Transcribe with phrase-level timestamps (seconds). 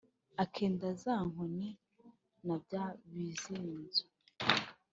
[0.43, 1.69] akenda zá nkoni
[2.45, 4.03] na byá bizínzo